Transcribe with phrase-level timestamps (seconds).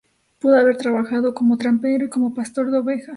[0.39, 3.09] Pudo haber trabajado como trampero y como pastor de ovejas.